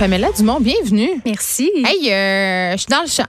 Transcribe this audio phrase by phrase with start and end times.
[0.00, 1.20] Pamela Dumont, bienvenue.
[1.26, 1.70] Merci.
[1.84, 3.26] Hey, euh, je suis dans le champ.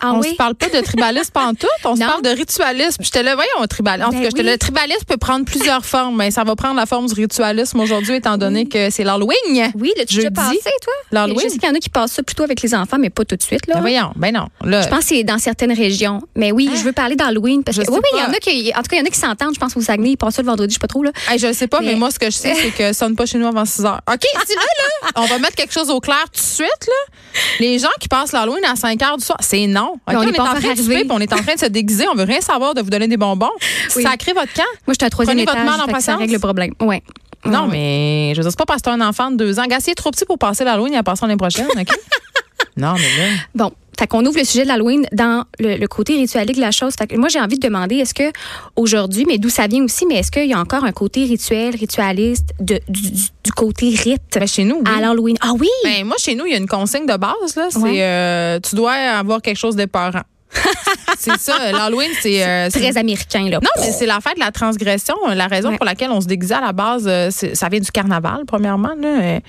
[0.00, 0.30] Ah on oui?
[0.30, 2.06] se parle pas de tribalisme pantoute, on se Non.
[2.06, 3.02] parle de ritualisme.
[3.02, 4.08] J'étais là, voyons, tribalisme.
[4.08, 4.42] En Ben tout oui.
[4.44, 7.80] là, le tribalisme peut prendre plusieurs formes, mais ça va prendre la forme du ritualisme
[7.80, 9.72] aujourd'hui, étant donné que c'est l'Halloween.
[9.74, 10.92] Oui, déjà Jeudi, passé, toi?
[11.12, 11.40] L'Halloween.
[11.44, 13.24] Je sais qu'il y en a qui passent ça plutôt avec les enfants, mais pas
[13.24, 13.66] tout de suite.
[13.66, 13.74] Là.
[13.76, 14.48] Ben voyons, ben non.
[14.64, 16.20] Là, Je pense que c'est dans certaines régions.
[16.34, 17.62] Mais oui, je veux parler d'Halloween.
[17.64, 19.06] Parce que, oui, oui, il y en a qui, en tout cas, il y en
[19.06, 19.54] a qui s'entendent.
[19.54, 21.10] Je pense au Saguenay, ils passent ça le vendredi, je sais pas trop, là.
[21.28, 23.06] Hey, je ne sais pas, mais, Mais- moi, ce que je sais, c'est que ça
[23.06, 24.00] sonne pas chez nous avant 6 heures.
[24.10, 27.40] OK, tu veux, là, on va mettre quelque chose au clair tout de suite, là.
[27.60, 29.85] Les gens qui passent l'Halloween à 5 heures du soir, c'est non.
[30.06, 30.82] On on, est en train de arrivé.
[30.82, 32.90] souper, puis on est en train de se déguiser, on veut rien savoir de vous
[32.90, 33.50] donner des bonbons.
[33.94, 34.02] Oui.
[34.02, 34.62] Sacrez votre camp.
[34.86, 35.86] Moi, j'étais à troisième Prenez votre étage.
[35.86, 36.72] mal en ça règle le problème.
[36.80, 37.02] Ouais.
[37.44, 39.66] Non, mais je veux dire, c'est pas parce que t'as un enfant de deux ans.
[39.66, 41.86] Gars, s'il est trop petit pour passer l'Halloween, il va passer l'année prochaine, OK?
[42.76, 43.32] non, mais là.
[43.54, 46.70] Bon, fait qu'on ouvre le sujet de l'Halloween dans le, le côté ritualique de la
[46.70, 46.94] chose.
[46.98, 48.30] Fait que moi, j'ai envie de demander, est-ce que
[48.76, 51.74] aujourd'hui, mais d'où ça vient aussi, mais est-ce qu'il y a encore un côté rituel,
[51.74, 54.82] ritualiste de, du, côté rite Ben, chez nous, oui.
[54.96, 55.36] à l'Halloween?
[55.40, 55.68] Ah oui!
[55.84, 57.68] Ben, moi, chez nous, il y a une consigne de base, là.
[57.70, 58.02] C'est, Ouais.
[58.02, 60.22] euh, tu dois avoir quelque chose d'épeurant.
[61.18, 61.72] c'est ça.
[61.72, 62.44] L'Halloween, c'est.
[62.44, 63.58] euh, c'est- Très américain, là.
[63.62, 65.14] Non, mais c'est la fête de la transgression.
[65.34, 65.76] La raison Ouais.
[65.76, 68.94] pour laquelle on se déguisait à la base, euh, ça vient du carnaval, premièrement.
[69.02, 69.40] Euh,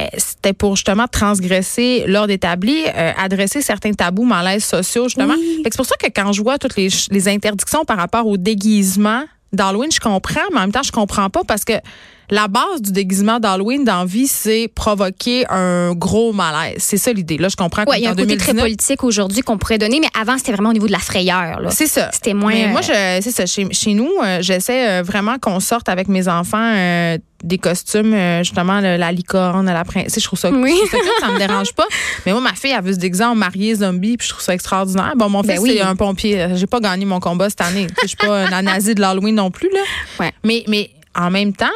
[0.00, 5.34] euh, C'était pour justement transgresser l'ordre établi, euh, adresser certains tabous, malaises sociaux, justement.
[5.36, 5.60] Oui.
[5.64, 9.24] C'est pour ça que quand je vois toutes les, les interdictions par rapport au déguisement
[9.52, 11.72] d'Halloween, je comprends, mais en même temps, je comprends pas parce que
[12.30, 16.76] la base du déguisement d'Halloween dans vie, c'est provoquer un gros malaise.
[16.78, 17.38] C'est ça l'idée.
[17.38, 19.78] Là, je comprends Ouais, il y a un côté très 2019, politique aujourd'hui qu'on pourrait
[19.78, 21.60] donner, mais avant, c'était vraiment au niveau de la frayeur.
[21.70, 22.08] C'est ça.
[22.12, 22.52] C'était moins.
[22.52, 23.46] Mais moi, euh, c'est ça.
[23.46, 28.14] Chez, chez nous, euh, j'essaie euh, vraiment qu'on sorte avec mes enfants euh, des costumes,
[28.42, 30.18] justement, le- la licorne, la princesse.
[30.20, 30.74] Je trouve ça, Oui.
[30.84, 31.86] je trouve ça cool, ça me dérange pas.
[32.26, 34.52] Mais moi, ma fille, elle veut se déguiser en mariée zombie, puis je trouve ça
[34.54, 35.14] extraordinaire.
[35.16, 35.74] Bon, mon Ben fils, oui.
[35.76, 36.48] c'est un pompier.
[36.54, 37.86] J'ai pas gagné mon combat cette année.
[38.02, 39.80] Je suis pas un nazi de l'Halloween non plus, là.
[40.20, 40.32] Ouais.
[40.44, 41.66] Mais, mais en même temps,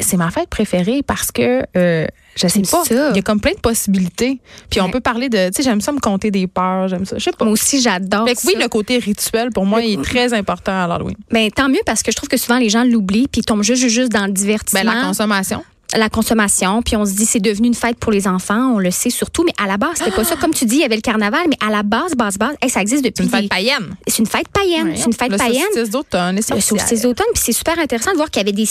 [0.00, 2.82] c'est ma fête préférée parce que euh, je sais pas.
[2.90, 4.40] Il y a comme plein de possibilités.
[4.70, 5.48] Puis on peut parler de.
[5.48, 6.88] Tu sais, j'aime ça me compter des peurs.
[6.88, 7.16] J'aime ça.
[7.18, 7.44] Je sais pas.
[7.44, 8.28] Moi aussi, j'adore.
[8.28, 8.62] Fait que oui, ça.
[8.62, 11.16] le côté rituel, pour moi, Le il est très important à l'Halloween.
[11.30, 13.62] Ben, tant mieux parce que je trouve que souvent les gens l'oublient puis ils tombent
[13.62, 14.84] juste, juste, juste dans le divertissement.
[14.84, 15.64] Ben, la consommation.
[15.98, 18.90] La consommation, puis on se dit c'est devenu une fête pour les enfants, on le
[18.90, 20.36] sait surtout, mais à la base, c'était pas ça.
[20.36, 22.70] Comme tu dis, il y avait le carnaval, mais à la base, base, base, hey,
[22.70, 23.24] ça existe C'est depuis.
[23.24, 23.96] une fête païenne.
[24.06, 24.92] C'est une fête païenne.
[24.96, 25.62] C'est une fête le païenne.
[25.72, 28.66] solstice d'automne, Le solstice d'automne, puis c'est super intéressant de voir qu'il y avait des,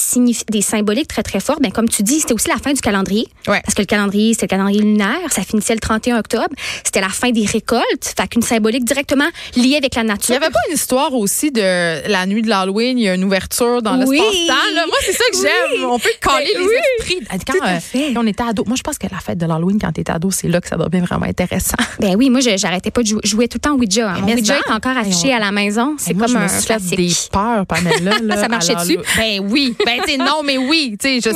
[0.50, 1.60] des symboliques très, très forts.
[1.62, 3.28] Ben, comme tu dis, c'était aussi la fin du calendrier.
[3.48, 3.62] Ouais.
[3.64, 5.32] Parce que le calendrier, c'était le calendrier lunaire.
[5.32, 6.50] Ça finissait le 31 octobre.
[6.84, 8.14] C'était la fin des récoltes.
[8.18, 10.32] Fait qu'une symbolique directement liée avec la Il nature.
[10.32, 13.24] n'y avait pas une histoire aussi de la nuit de l'Halloween, il y a une
[13.24, 14.18] ouverture dans Oui.
[14.18, 14.74] l'espace-temps.
[14.76, 14.86] là?
[14.88, 15.80] Moi, c'est ça que j'aime.
[15.80, 15.86] Oui.
[15.90, 17.28] On peut caler Ben les oui.
[17.36, 17.60] esprits.
[17.60, 19.92] Quand, euh, quand on était ado, moi, je pense que la fête de l'Halloween, quand
[19.92, 21.78] tu es ado, c'est là que ça devient vraiment intéressant.
[22.00, 23.48] Ben oui, moi, je- j'arrêtais pas de jouer.
[23.48, 24.12] Tout le temps Ouija.
[24.12, 24.18] hein.
[24.20, 25.96] Mon Mais Ouija est encore affiché Hey, on- à la maison.
[25.98, 28.20] C'est Hey, moi, comme je me un suis des peurs, Pamela.
[28.24, 28.98] Là, Ça marchait dessus?
[29.18, 29.76] Ben oui.
[29.86, 30.96] Ben, tu sais, non, mais oui.
[31.00, 31.30] Tu sais,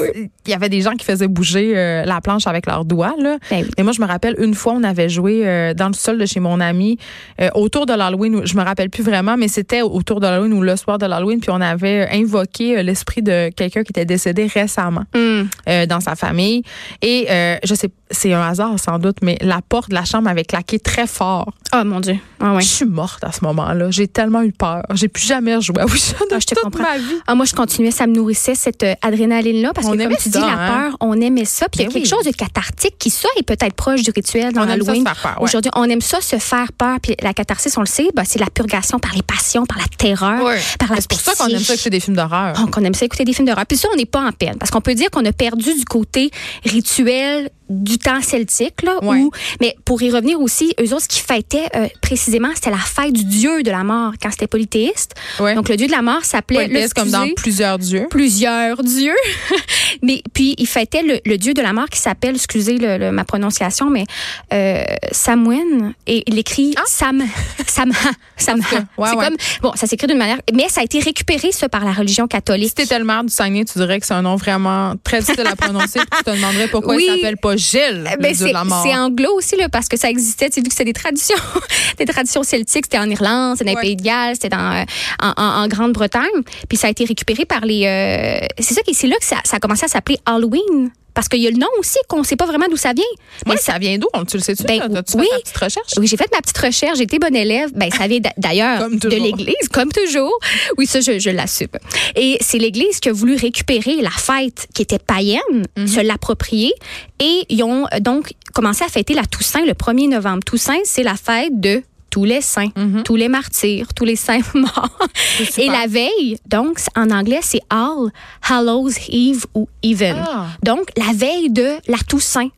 [0.46, 3.38] il y avait des gens qui faisaient bouger euh, la planche avec leurs doigts, là.
[3.50, 3.70] Ben oui.
[3.78, 6.26] Et moi, je me rappelle une fois, on avait joué euh, dans le sol de
[6.26, 6.98] chez mon ami
[7.42, 8.42] euh, autour de l'Halloween.
[8.46, 11.40] Je me rappelle plus vraiment, mais c'était autour de l'Halloween ou le soir de l'Halloween.
[11.40, 15.48] Puis on avait invoqué l'esprit de quelqu'un qui était décédé récemment Hum.
[15.70, 16.64] Euh, dans sa famille.
[17.02, 20.28] Et euh, je sais, c'est un hasard sans doute, mais la porte de la chambre
[20.30, 21.52] avait claqué très fort.
[21.76, 22.18] Oh mon Dieu.
[22.40, 22.62] Ah ouais.
[22.62, 23.92] Je suis morte à ce moment-là.
[23.92, 24.82] J'ai tellement eu peur.
[24.96, 26.84] J'ai plus jamais rejoué à Ouija de Ah, je te toute comprends.
[26.84, 27.04] ma vie.
[27.28, 30.30] Ah, moi, je continuais, ça me nourrissait cette euh, adrénaline-là parce On que, comme tu
[30.32, 30.90] ça, dis, la hein?
[30.90, 31.68] peur, on aimait ça.
[31.70, 34.12] Puis il y a Ben quelque chose de cathartique qui, ça, est peut-être proche du
[34.12, 35.06] rituel dans On aime ça Halloween.
[35.08, 35.44] se faire peur, ouais.
[35.44, 36.98] Aujourd'hui, on aime ça, se faire peur.
[37.02, 39.86] Puis la catharsis, on le sait, ben, c'est la purgation par les passions, par la
[39.98, 40.58] terreur, Ouais.
[40.80, 42.56] par la C'est pour ça qu'on aime ça écouter des films d'horreur.
[42.64, 43.66] Oh, qu'on aime ça écouter des films d'horreur.
[43.66, 44.56] Puis ça, on n'est pas en peine.
[44.58, 46.32] Parce qu'on peut dire qu'on a perdu du côté
[46.66, 48.82] rituel du temps celtique.
[48.82, 49.18] Là, Ouais.
[49.20, 49.32] où-
[49.62, 53.14] mais pour y revenir aussi, eux autres, ce qu'ils fêtaient euh, précisément, c'était la fête
[53.14, 55.14] du dieu de la mort quand c'était polythéiste.
[55.40, 55.54] Ouais.
[55.54, 56.64] Donc, le dieu de la mort s'appelait...
[56.66, 58.08] Polythéiste comme dans plusieurs dieux.
[58.10, 59.14] plusieurs dieux.
[60.02, 63.12] mais puis il fêtait le, le dieu de la mort qui s'appelle, excusez le- le-
[63.12, 64.06] ma prononciation, mais
[64.54, 67.24] euh, Samhain et il écrit Sam
[67.68, 67.94] Samha
[68.38, 68.64] Samha.
[68.72, 68.84] Ah.
[68.98, 71.86] ouais, c'est comme bon, ça s'écrit d'une manière, mais ça a été récupéré ça par
[71.86, 72.70] la religion catholique.
[72.70, 75.48] Si t'étais le maire du Saguenay, tu dirais que c'est un nom vraiment très difficile
[75.48, 76.00] à prononcer.
[76.00, 77.06] puis tu te demanderais pourquoi Oui.
[77.10, 78.84] il s'appelle pas Gilles, le Ben, c'est de la mort.
[78.86, 81.36] c'est anglo aussi là, parce que ça existait, tu vu que c'est des traditions,
[81.98, 83.84] des traditions celtiques, c'était en Irlande, c'était dans Ouais.
[83.84, 84.84] les Pays de Galles, c'était euh,
[85.22, 86.24] en, en- en Grande-Bretagne,
[86.68, 87.86] puis ça a été récupéré par les.
[87.86, 91.28] euh, c'est ça qui, c'est là que ça, ça a commencé à s'appeler Halloween Parce
[91.28, 93.04] qu'il y a le nom aussi qu'on ne sait pas vraiment d'où ça vient.
[93.46, 94.08] Moi, ça vient d'où?
[94.26, 94.64] Tu le sais-tu?
[94.64, 95.26] Ben, As-tu oui.
[95.26, 95.92] fait ta petite recherche?
[95.98, 97.72] Oui, j'ai fait ma petite recherche, j'ai été bonne élève.
[97.76, 100.32] Ben, ça vient d'ailleurs de l'Église, comme toujours.
[100.78, 101.68] Oui, ça, je, je l'assume.
[102.16, 105.42] Et c'est l'Église qui a voulu récupérer la fête qui était païenne,
[105.76, 105.88] Mhm.
[105.88, 106.74] se l'approprier,
[107.20, 110.40] et ils ont donc commencé à fêter la Toussaint le 1er novembre.
[110.46, 111.84] Toussaint, c'est la fête de
[112.20, 112.72] tous les saints,
[113.06, 115.00] tous les martyrs, tous les saints morts.
[115.40, 115.46] Mhm.
[115.58, 118.12] Et la veille, donc, en anglais, c'est All
[118.50, 120.18] Hallows Eve ou Even.
[120.20, 120.48] Ah.
[120.62, 122.50] Donc, la veille de la Toussaint.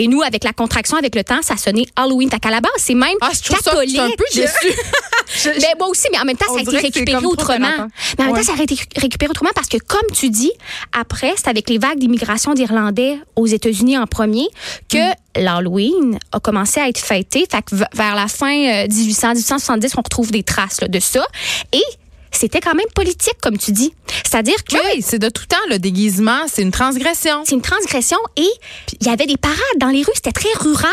[0.00, 2.28] Et nous, avec la contraction, avec le temps, ça sonnait Halloween.
[2.30, 3.98] Fait qu'à la base, c'est même Ah, je trouve ça, je catholique.
[3.98, 4.76] un peu déçue.
[5.44, 7.68] Ben, moi aussi, mais en même temps, On ça a été récupéré autrement.
[8.18, 8.40] Mais en même Ouais.
[8.44, 10.50] temps, ça a été récupéré autrement parce que, comme tu dis,
[10.92, 14.48] après, c'est avec les vagues d'immigration d'Irlandais aux États-Unis en premier
[14.88, 15.14] que Mm.
[15.44, 17.46] l'Halloween a commencé à être fêté.
[17.50, 21.24] Fait que vers la fin euh, 1800, 1870, on retrouve des traces là, de ça.
[21.72, 21.82] Et
[22.32, 23.92] c'était quand même politique, comme tu dis.
[24.24, 27.42] C'est-à-dire que Oui, c'est de tout temps, le déguisement, c'est une transgression.
[27.44, 28.48] c'est une transgression et
[29.00, 30.90] il y avait des parades dans les rues, c'était très rural.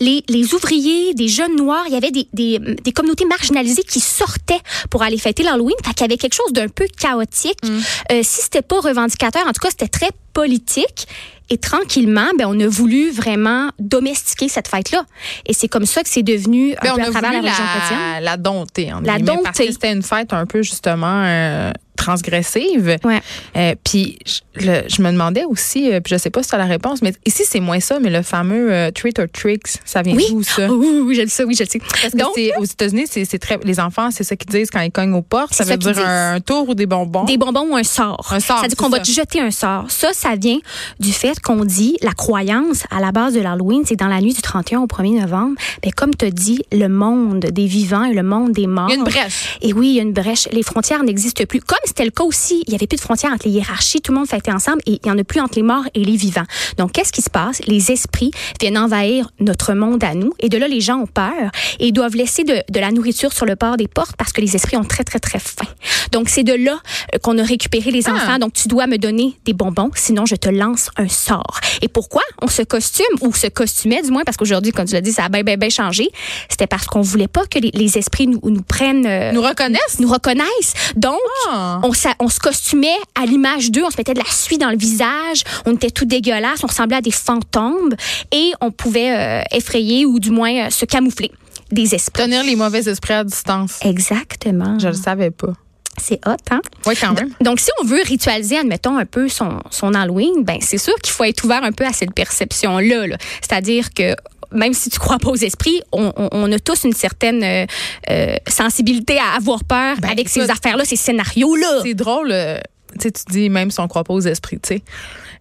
[0.00, 4.00] Les, les ouvriers, des jeunes noirs, il y avait des, des, des communautés marginalisées qui
[4.00, 4.60] sortaient
[4.90, 5.76] pour aller fêter l'Halloween.
[5.84, 7.58] Fait qu'il y avait quelque chose d'un peu chaotique.
[7.64, 11.06] Euh, si c'était pas revendicateur, en tout cas, c'était très politique.
[11.50, 15.04] Et tranquillement, ben, on a voulu vraiment domestiquer cette fête-là.
[15.46, 17.38] Et c'est comme ça que c'est devenu un Ben, peu on à a travers la
[17.38, 17.98] voulu religion chrétienne.
[18.14, 18.92] la, la dompter.
[18.92, 19.66] entre La guillemets, Parce dompter.
[19.66, 22.96] que c'était une fête un peu, justement, euh, transgressive.
[23.04, 23.20] Ouais.
[23.56, 24.18] Euh, puis
[24.56, 27.12] je, me demandais aussi, euh, puis je sais pas si tu as la réponse, mais
[27.26, 30.26] ici, c'est moins ça, mais le fameux euh, treat or tricks, ça vient Oui.
[30.30, 30.68] d'où, ça?
[30.70, 31.78] Oh, oui, oui, je le sais, oui, je le sais.
[31.78, 33.58] Parce que Donc, c'est- aux États-Unis, c'est très.
[33.64, 35.54] Les enfants, c'est ça qu'ils disent quand ils cognent aux portes.
[35.54, 37.24] Ça veut dire un, tour ou des bonbons.
[37.24, 38.28] Des bonbons ou un sort.
[38.30, 39.84] Un sort, Ça dit c'est qu'on va te jeter un sort.
[39.88, 40.58] Ça, ça vient
[40.98, 44.32] du fait qu'on dit la croyance à la base de l'Halloween, c'est dans la nuit
[44.32, 45.54] du 31 au 1er novembre.
[45.82, 48.88] Ben, comme tu as dit, le monde des vivants et le monde des morts.
[48.88, 49.58] Il y a une brèche.
[49.60, 50.48] Et oui, il y a une brèche.
[50.52, 51.60] Les frontières n'existent plus.
[51.60, 54.00] Comme c'était le cas aussi, il n'y avait plus de frontières entre les hiérarchies.
[54.00, 56.04] Tout le monde fêtait ensemble et il n'y en a plus entre les morts et
[56.04, 56.44] les vivants.
[56.78, 57.60] Donc, qu'est-ce qui se passe?
[57.66, 61.50] Les esprits viennent envahir notre monde à nous et de là, les gens ont peur
[61.80, 64.54] et doivent laisser de, de la nourriture sur le port des portes parce que les
[64.54, 65.66] esprits ont très, très, très faim.
[66.12, 66.78] Donc, c'est de là
[67.14, 68.12] euh, qu'on a récupéré les Ah.
[68.14, 68.38] enfants.
[68.38, 71.58] Donc, tu dois me donner des bonbons, sinon je te lance un sort.
[71.82, 75.00] Et pourquoi on se costume ou se costumait du moins parce qu'aujourd'hui, comme tu l'as
[75.00, 76.08] dit, ça a bien, bien, bien changé.
[76.48, 79.98] C'était parce qu'on voulait pas que les, les esprits nous, nous prennent, euh, Nous reconnaissent?
[79.98, 80.74] nous reconnaissent.
[80.96, 81.18] Donc,
[81.50, 81.79] Ah.
[81.82, 85.44] On, se costumait à l'image d'eux, on se mettait de la suie dans le visage,
[85.66, 87.94] on était tout dégueulasse, on ressemblait à des fantômes
[88.32, 91.30] et on pouvait euh, effrayer ou du moins euh, se camoufler
[91.70, 92.24] des esprits.
[92.24, 93.78] Tenir les mauvais esprits à distance.
[93.82, 94.78] Exactement.
[94.78, 95.52] Je le savais pas.
[96.00, 96.60] C'est hot, hein?
[96.86, 97.30] Oui, quand même.
[97.40, 101.12] Donc, si on veut ritualiser, admettons, un peu son, son Halloween, ben c'est sûr qu'il
[101.12, 103.06] faut être ouvert un peu à cette perception-là.
[103.06, 103.16] là.
[103.42, 104.14] C'est-à-dire que
[104.52, 107.66] même si tu crois pas aux esprits, on, on- on a tous une certaine euh,
[108.10, 111.80] euh, sensibilité à avoir peur Ben, avec ces affaires-là, ces scénarios-là.
[111.84, 112.58] C'est drôle, euh,
[113.00, 114.82] tu dis même si on croit pas aux esprits, tu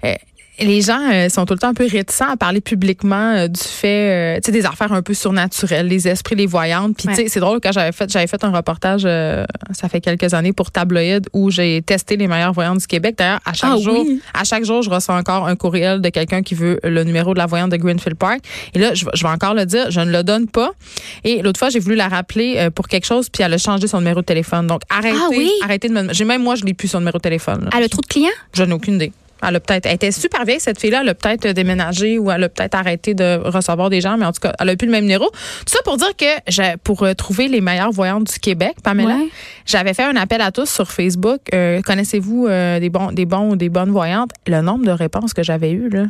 [0.04, 0.20] sais.
[0.62, 3.60] Les gens euh, sont tout le temps un peu réticents à parler publiquement euh, du
[3.62, 6.96] fait, euh, tu sais, des affaires un peu surnaturelles, les esprits, les voyantes.
[6.98, 10.02] Puis, tu sais, c'est drôle quand j'avais fait, j'avais fait un reportage, euh, ça fait
[10.02, 13.16] quelques années pour Tabloïd, où j'ai testé les meilleures voyantes du Québec.
[13.18, 14.22] D'ailleurs, à chaque Ah jour, oui.
[14.34, 17.40] à chaque jour, je reçois encore un courriel de quelqu'un qui veut le numéro de
[17.40, 18.40] la voyante de Greenfield Park.
[18.74, 20.72] Et là, je, vais- je vais encore le dire, je ne le donne pas.
[21.24, 23.88] Et l'autre fois, j'ai voulu la rappeler euh, pour quelque chose, puis elle a changé
[23.88, 24.68] son numéro de téléphone.
[24.68, 25.50] Donc, arrêtez, Ah oui?
[25.64, 26.14] arrêtez de me.
[26.14, 27.64] J'ai même moi, je l'ai plus son numéro de téléphone.
[27.64, 27.70] là.
[27.78, 28.28] Elle a trop de clients?
[28.54, 29.12] Je n'ai aucune idée.
[29.48, 31.00] Elle a peut-être, elle était super vieille, cette fille-là.
[31.02, 34.32] Elle a peut-être déménagé ou elle a peut-être arrêté de recevoir des gens, mais en
[34.34, 35.26] tout cas, elle a plus le même numéro.
[35.30, 39.30] Tout ça pour dire que pour euh, trouver les meilleures voyantes du Québec, Pamela, Ouais.
[39.66, 41.40] j'avais fait un appel à tous sur Facebook.
[41.54, 44.32] Euh, Connaissez-vous euh, des bons, des bons ou des bonnes voyantes?
[44.48, 46.06] Le nombre de réponses que j'avais eues, là.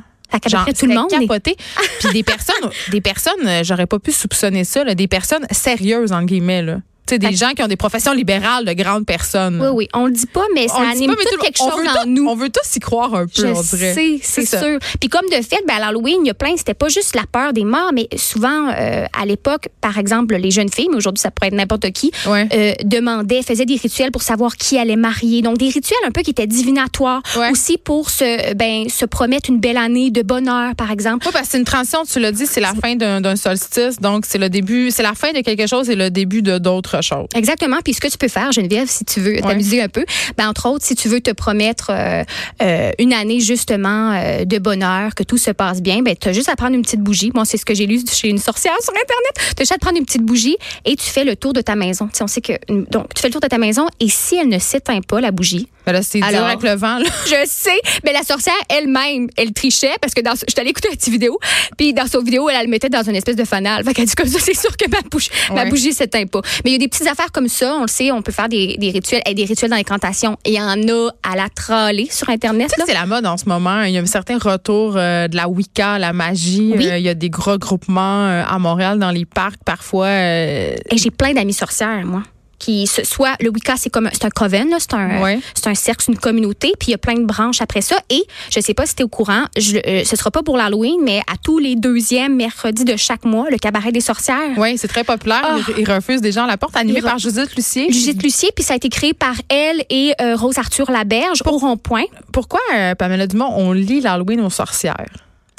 [0.47, 1.09] Genre, tout le monde.
[1.09, 1.55] capoté.
[1.99, 6.11] Puis des personnes, des personnes, euh, j'aurais pas pu soupçonner ça, là, des personnes sérieuses,
[6.11, 6.77] entre guillemets, là.
[7.09, 9.59] Sais, des gens qui ont des professions libérales de grandes personnes.
[9.61, 9.87] Oui, oui.
[9.93, 12.09] On le dit pas, mais ça On anime pas, mais tout quelque chose en tout-
[12.09, 12.27] nous.
[12.27, 13.93] On veut tous y croire un peu, Je on dirait.
[13.93, 14.77] sais, c'est sûr.
[14.99, 17.23] Puis comme de fait, ben, à l'Halloween, il y a plein, c'était pas juste la
[17.31, 21.21] peur des morts, mais souvent, euh, à l'époque, par exemple, les jeunes filles, mais aujourd'hui,
[21.21, 22.47] ça pourrait être n'importe qui, Ouais.
[22.53, 25.41] euh, demandaient, faisaient des rituels pour savoir qui allait marier.
[25.41, 27.21] Donc, des rituels un peu qui étaient divinatoires.
[27.37, 27.51] Ouais.
[27.51, 31.25] Aussi pour se, ben, se promettre une belle année de bonheur, par exemple.
[31.25, 33.97] Oui, parce que c'est une transition, tu l'as dit, c'est la fin d'un d'un solstice.
[33.99, 36.98] Donc, c'est le début, c'est la fin de quelque chose et le début de d'autres
[37.35, 37.77] Exactement.
[37.83, 40.05] Puis ce que tu peux faire, Geneviève, si tu veux t'amuser un peu,
[40.37, 42.23] ben entre autres, si tu veux te promettre euh,
[42.61, 46.33] euh, une année justement euh, de bonheur, que tout se passe bien, ben tu as
[46.33, 47.31] juste à prendre une petite bougie.
[47.33, 49.55] Moi, c'est ce que j'ai lu chez une sorcière sur internet.
[49.55, 51.75] Tu as juste à prendre une petite bougie et tu fais le tour de ta
[51.75, 52.07] maison.
[52.07, 54.35] Tu sais, on sait que donc tu fais le tour de ta maison et si
[54.35, 56.99] elle ne s'éteint pas la bougie, Ben là, c'est dur Alors, avec le vent.
[56.99, 57.05] Là.
[57.25, 60.97] Je sais, mais la sorcière elle-même, elle trichait parce que dans, je allée écouter une
[60.97, 61.39] petite vidéo,
[61.77, 63.83] puis dans son vidéo, elle, elle le mettait dans une espèce de fanal.
[63.83, 65.69] Fait qu'elle dit comme ça, c'est sûr que ma, bouche, ma Ouais.
[65.69, 66.41] bougie s'éteint pas.
[66.63, 68.49] Mais il y a des petites affaires comme ça, on le sait, on peut faire
[68.49, 70.37] des, des rituels, et des rituels d'incantation.
[70.45, 72.73] Et il y en a à la troller sur Internet.
[72.85, 73.83] C'est la mode en ce moment.
[73.83, 76.73] Il y a un certain retour euh, de la Wicca, la magie.
[76.75, 76.87] Oui.
[76.87, 80.09] Euh, il y a des gros groupements euh, à Montréal dans les parcs parfois.
[80.09, 82.23] Et j'ai plein d'amis sorcières, moi.
[82.59, 85.39] Qui, soit le Wicca, c'est comme un- c'est un coven, là, c'est un, Ouais.
[85.53, 87.95] c'est un cercle, c'est une communauté, puis il y a plein de branches après ça.
[88.09, 88.21] Et
[88.53, 90.97] je sais pas si tu es au courant, je, euh, ce sera pas pour l'Halloween,
[91.03, 94.37] mais à tous les deuxièmes mercredis de chaque mois, le cabaret des sorcières.
[94.57, 95.41] Oui, c'est très populaire.
[95.43, 95.57] Ah.
[95.69, 97.91] Ils, ils refusent des gens à la porte, animé par Judith Lucier.
[97.91, 101.57] Judith Lucier, puis ça a été créé par elle et euh, Rose Arthur Laberge au
[101.57, 102.03] rond-point.
[102.33, 105.05] Pourquoi, euh, Pamela Dumont, on lit l'Halloween aux sorcières?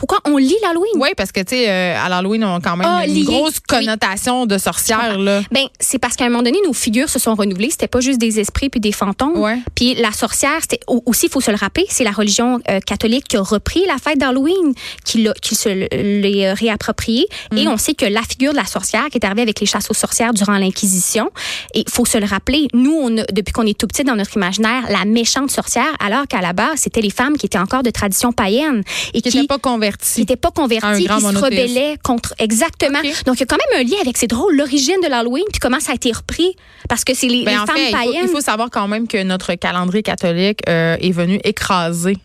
[0.00, 0.92] Pourquoi on lit l'Halloween?
[0.96, 3.24] Oui, parce que, tu sais, euh, à l'Halloween, on a quand même Ah, une lié.
[3.24, 3.78] grosse Oui.
[3.80, 5.42] connotation de sorcière, là.
[5.52, 7.68] Ben, c'est parce qu'à un moment donné, nos figures se sont renouvelées.
[7.70, 9.36] C'était pas juste des esprits puis des fantômes.
[9.38, 9.58] Ouais.
[9.74, 12.80] Puis la sorcière, c'était au- aussi, il faut se le rappeler, c'est la religion euh,
[12.80, 14.72] catholique qui a repris la fête d'Halloween,
[15.04, 17.26] qui, l'a- qui se l'est euh, réappropriée.
[17.54, 19.90] Et on sait que la figure de la sorcière qui est arrivée avec les chasses
[19.90, 21.30] aux sorcières durant l'Inquisition,
[21.74, 24.16] et il faut se le rappeler, nous, on a- depuis qu'on est tout petit dans
[24.16, 27.82] notre imaginaire, la méchante sorcière, alors qu'à la base, c'était les femmes qui étaient encore
[27.82, 29.60] de tradition païenne et Qui qui n'était pas qui
[29.96, 30.20] converti.
[30.20, 33.00] n'étaient pas Un convertis, grand qui se rebellaient contre exactement.
[33.26, 35.60] Donc il y a quand même un lien avec c'est drôle l'origine de l'Halloween puis
[35.60, 36.54] comment ça a été repris
[36.88, 38.24] parce que c'est les, Ben, les femmes fait, il faut, païennes.
[38.24, 42.16] il faut savoir quand même que notre calendrier catholique euh, est venu écraser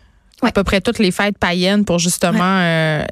[0.42, 3.04] à peu près toutes les fêtes païennes pour justement euh,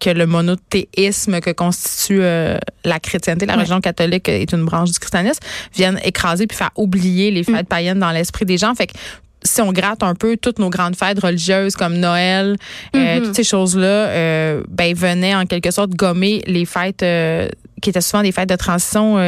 [0.00, 3.58] que le monothéisme que constitue euh, la chrétienté, la Ouais.
[3.58, 5.40] religion catholique est une branche du christianisme,
[5.74, 7.68] vienne écraser puis faire oublier les fêtes Mm.
[7.68, 8.74] païennes dans l'esprit des gens.
[8.74, 8.92] Fait que
[9.50, 12.56] si on gratte un peu toutes nos grandes fêtes religieuses comme Noël,
[12.96, 13.24] euh, Mhm.
[13.24, 17.48] toutes ces choses-là, euh, ben venaient en quelque sorte gommer les fêtes euh,
[17.82, 19.18] qui étaient souvent des fêtes de transition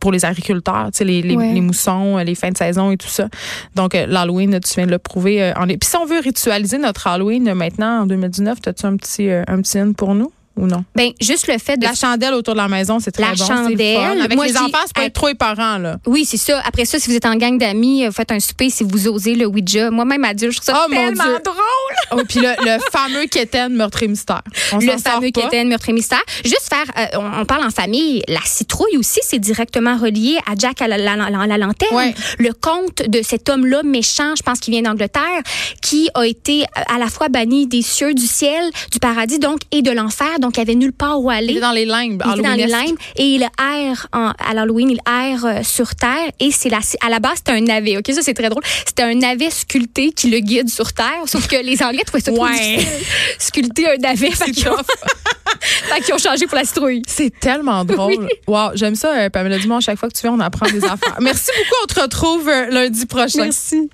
[0.00, 1.52] pour les agriculteurs, tu sais, les, les, Ouais.
[1.52, 3.28] les moussons, les fins de saison et tout ça.
[3.74, 5.52] Donc, l'Halloween, tu viens de le prouver.
[5.54, 5.66] en...
[5.66, 9.78] Puis si on veut ritualiser notre Halloween maintenant, en 2019, as-tu un petit, un petit
[9.78, 10.32] in pour nous?
[10.56, 10.84] Ou non?
[10.94, 13.44] Ben juste le fait de La chandelle autour de la maison, c'est très La bon.
[13.44, 13.64] fun.
[13.68, 14.20] chandelle.
[14.22, 15.96] Avec Moi, les enfants, c'est pas être trop éparant, là.
[16.06, 16.60] Oui, c'est ça.
[16.66, 19.08] Après ça, si vous êtes en gang d'amis, euh, vous faites un souper si vous
[19.08, 19.90] osez le Ouija.
[19.90, 21.38] Moi-même, à dire, je trouve ça Oh, mon tellement Dieu.
[21.44, 21.56] drôle.
[22.12, 24.42] Oh, puis le, le fameux Kéten meurtre et mystère.
[24.72, 25.30] On le fameux.
[25.30, 26.22] Kéten, meurtre et mystère.
[26.44, 30.54] Juste faire, euh, on, on parle en famille, la citrouille aussi, c'est directement relié à
[30.58, 31.94] Jack à la, la- la- la lanterne.
[31.94, 32.14] Ouais.
[32.38, 35.42] Le conte de cet homme-là méchant, je pense qu'il vient d'Angleterre,
[35.82, 39.82] qui a été à la fois banni des cieux, du ciel, du paradis, donc, et
[39.82, 40.39] de l'enfer.
[40.40, 41.54] Donc, il avait nulle part où Il aller.
[41.56, 42.22] est dans les limbes.
[42.26, 45.94] Il était dans les limbes et il erre en- à l'Halloween, il erre euh, sur
[45.94, 47.96] terre et c'est la, à la base c'était un navet.
[47.98, 48.62] Ok, ça c'est très drôle.
[48.86, 52.32] C'était un navet sculpté qui le guide sur terre, sauf que les Anglais trouvaient ça
[52.32, 52.52] trop Ouais.
[52.76, 53.06] difficile.
[53.38, 54.86] Sculpter un navet, fait qu'ils ont, tough.
[55.60, 57.02] fait qu'ils ont changé pour la citrouille.
[57.06, 58.28] C'est tellement drôle.
[58.46, 59.80] Wow, j'aime ça, euh, Pamela Dumont.
[59.80, 61.16] Chaque fois que tu viens, on apprend des affaires.
[61.20, 61.76] Merci beaucoup.
[61.84, 63.44] On te retrouve euh, lundi prochain.
[63.44, 63.88] Merci.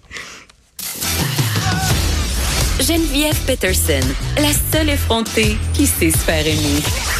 [2.86, 7.15] Geneviève Peterson, la seule effrontée qui sait se faire aimer.